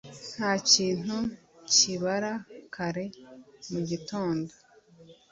[0.33, 1.15] ntakintu
[1.75, 2.31] kibara
[2.73, 3.05] kare
[3.71, 4.51] mugitondo